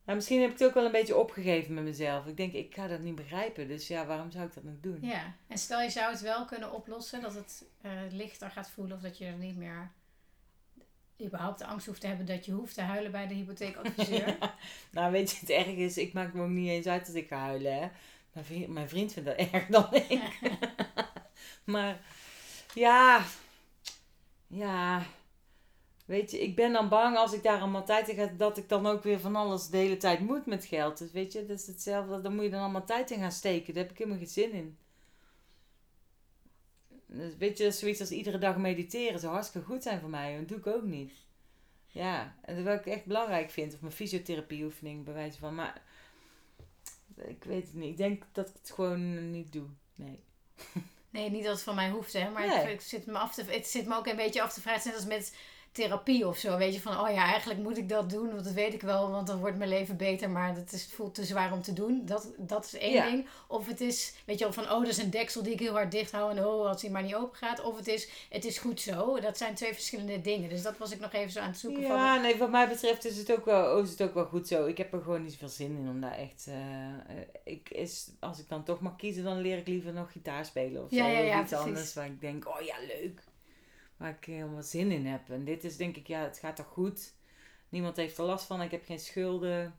[0.05, 2.27] nou, misschien heb ik het ook wel een beetje opgegeven met mezelf.
[2.27, 4.99] Ik denk, ik ga dat niet begrijpen, dus ja, waarom zou ik dat nog doen?
[5.01, 8.97] Ja, en stel je zou het wel kunnen oplossen, dat het eh, lichter gaat voelen
[8.97, 9.91] of dat je er niet meer
[11.23, 14.39] überhaupt de angst hoeft te hebben dat je hoeft te huilen bij de hypotheekadviseur.
[14.91, 17.29] Nou, weet je, het erg is, ik maak me ook niet eens uit dat ik
[17.29, 17.89] ga huilen, hè.
[18.33, 20.41] Mijn vriend, mijn vriend vindt dat erg dan ik.
[21.65, 22.01] maar,
[22.75, 23.25] ja...
[24.55, 25.07] Ja...
[26.05, 28.69] Weet je, ik ben dan bang als ik daar allemaal tijd in ga, dat ik
[28.69, 30.99] dan ook weer van alles de hele tijd moet met geld.
[30.99, 32.21] Dus weet je, dat is hetzelfde.
[32.21, 33.75] Dan moet je dan allemaal tijd in gaan steken.
[33.75, 34.79] Daar heb ik helemaal geen zin in.
[37.07, 40.39] Dus weet je, zoiets als iedere dag mediteren zou hartstikke goed zijn voor mij.
[40.39, 41.13] Dat doe ik ook niet.
[41.87, 43.75] Ja, en wat ik echt belangrijk vind.
[43.75, 45.55] Of mijn fysiotherapieoefening, bij wijze van.
[45.55, 45.83] Maar
[47.17, 47.91] ik weet het niet.
[47.91, 49.67] Ik denk dat ik het gewoon niet doe.
[49.95, 50.21] Nee.
[51.15, 52.31] Nee, niet dat het van mij hoeft, hè.
[52.31, 52.63] Maar Nee.
[52.63, 54.83] ik, ik zit me af te, het zit me ook een beetje af te vragen.
[54.87, 55.35] Net als met
[55.75, 56.57] therapie of zo.
[56.57, 58.31] Weet je, van oh ja, eigenlijk moet ik dat doen.
[58.33, 60.31] Want dat weet ik wel, want dan wordt mijn leven beter.
[60.31, 62.03] Maar is, het voelt te zwaar om te doen.
[62.05, 63.11] Dat, dat is één Ja.
[63.11, 63.27] ding.
[63.49, 65.73] Of het is, weet je wel, van oh, dat is een deksel die ik heel
[65.73, 66.31] hard dicht hou.
[66.37, 67.63] En oh, als hij maar niet open gaat.
[67.63, 69.21] Of het is, het is goed zo.
[69.21, 70.49] Dat zijn twee verschillende dingen.
[70.49, 71.97] Dus dat was ik nog even zo aan het zoeken van...
[71.97, 74.67] Ja, nee, wat mij betreft is het, ook wel, is het ook wel goed zo.
[74.67, 76.47] Ik heb er gewoon niet zoveel zin in om daar echt...
[76.49, 80.13] eh, eh, ik is, als ik dan toch mag kiezen, dan leer ik liever nog
[80.13, 81.11] gitaar spelen of Ja, zo.
[81.11, 81.67] ja, ja, of iets precies.
[81.67, 83.23] anders waar ik denk, oh ja, leuk.
[83.97, 85.31] Waar ik helemaal zin in heb.
[85.31, 87.15] En dit is denk ik, ja, het gaat toch goed.
[87.69, 88.63] Niemand heeft er last van.
[88.63, 89.75] Ik heb geen schulden.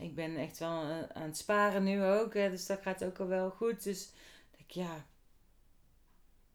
[0.00, 2.34] Ik ben echt wel eh, aan het sparen nu ook.
[2.34, 3.82] Hè, dus dat gaat ook al wel goed.
[3.82, 4.12] Dus
[4.50, 5.06] denk ik, ja...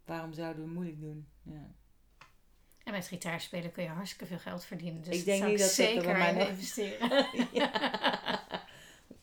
[0.05, 1.27] Waarom zouden we moeilijk doen?
[1.43, 1.71] Ja.
[2.83, 5.01] En met gitaarspelen kun je hartstikke veel geld verdienen.
[5.01, 7.09] Dus Ik denk zou niet dat dat er zeker bij mij in nog- investeren.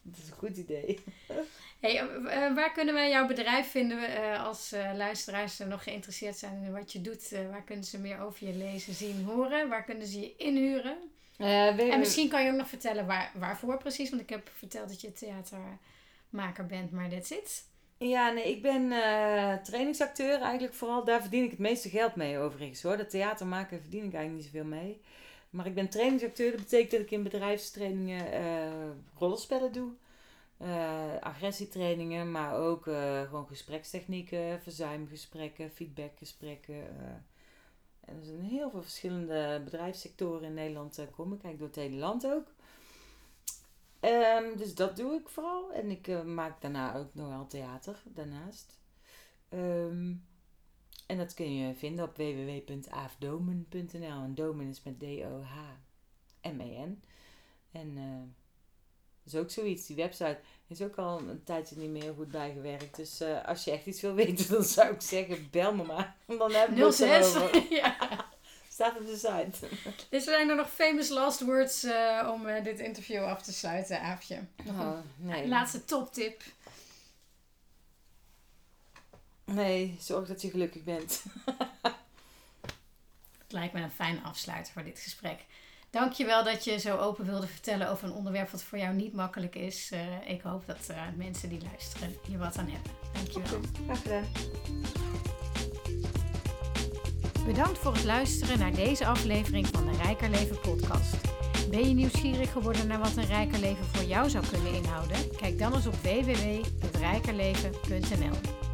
[0.03, 1.05] Dat is een goed idee.
[1.81, 6.37] Hey, eh, waar kunnen wij jouw bedrijf vinden eh, als eh, luisteraars er nog geïnteresseerd
[6.37, 7.33] zijn in wat je doet?
[7.33, 9.69] Eh, waar kunnen ze meer over je lezen, zien, horen?
[9.69, 10.97] Waar kunnen ze je inhuren?
[11.39, 14.11] Eh, En misschien kan je ook nog vertellen waar, waarvoor precies.
[14.11, 17.65] Want ik heb verteld dat je theatermaker bent, maar that's it.
[17.99, 21.05] Ja, nee, ik ben eh, trainingsacteur eigenlijk vooral.
[21.05, 22.97] Daar verdien ik het meeste geld mee overigens hoor.
[22.97, 25.01] Dat theater maken verdien ik eigenlijk niet zoveel mee.
[25.51, 26.51] Maar ik ben trainingsacteur.
[26.51, 29.91] Dat betekent dat ik in bedrijfstrainingen eh rollenspellen doe.
[30.57, 36.75] Eh, agressietrainingen, maar ook eh, gewoon gesprekstechnieken, verzuimgesprekken, feedbackgesprekken.
[36.75, 37.11] eh.
[38.01, 41.07] en er zijn heel veel verschillende bedrijfssectoren in Nederland.
[41.11, 42.55] kom ik eigenlijk door het hele land ook.
[44.01, 45.73] Ehm, dus dat doe ik vooral.
[45.73, 48.79] En ik maak daarna ook nog wel theater daarnaast.
[49.49, 50.15] Ehm,
[51.07, 54.23] en dat kun je vinden op www.aafdomen.nl.
[54.23, 57.03] En domen is met D-O-H-M-E-N.
[57.73, 57.99] En
[59.27, 59.87] dat is ook zoiets.
[59.87, 62.97] Die website is ook al een tijdje niet meer goed bijgewerkt.
[62.97, 66.17] Dus eh, als je echt iets wil weten, dan zou ik zeggen, bel me maar.
[66.39, 67.35] Dan hebben we het 06.
[67.35, 67.73] erover.
[67.73, 67.97] ja.
[68.71, 69.69] Staat op de site.
[70.11, 74.01] Dus zijn er nog famous last words eh, om eh, dit interview af te sluiten,
[74.01, 74.41] Aafje?
[74.67, 75.49] Oh, nee.
[75.49, 76.43] laatste toptip.
[79.45, 81.23] Nee, zorg dat je gelukkig bent.
[83.37, 85.45] Dat lijkt me een fijn afsluiter voor dit gesprek.
[85.97, 89.55] Dankjewel dat je zo open wilde vertellen over een onderwerp wat voor jou niet makkelijk
[89.55, 89.91] is.
[89.93, 92.91] Uh, ik hoop dat uh, mensen die luisteren hier wat aan hebben.
[93.13, 93.61] Dankjewel.
[93.85, 94.25] Graag gedaan.
[97.47, 101.17] Bedankt voor het luisteren naar deze aflevering van de Rijker Leven podcast.
[101.71, 105.37] Ben je nieuwsgierig geworden naar wat een rijker leven voor jou zou kunnen inhouden?
[105.37, 108.66] Kijk dan eens op www.rijkerleven.nl.